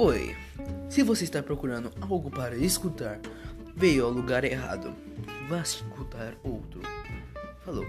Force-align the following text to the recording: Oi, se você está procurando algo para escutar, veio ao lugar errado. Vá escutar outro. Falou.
Oi, 0.00 0.32
se 0.88 1.02
você 1.02 1.24
está 1.24 1.42
procurando 1.42 1.90
algo 2.00 2.30
para 2.30 2.56
escutar, 2.56 3.18
veio 3.74 4.04
ao 4.04 4.12
lugar 4.12 4.44
errado. 4.44 4.94
Vá 5.48 5.58
escutar 5.58 6.36
outro. 6.44 6.80
Falou. 7.64 7.84